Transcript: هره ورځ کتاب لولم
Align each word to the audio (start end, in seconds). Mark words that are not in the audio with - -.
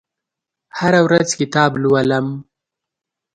هره 0.77 0.99
ورځ 1.07 1.29
کتاب 1.39 1.71
لولم 1.83 2.27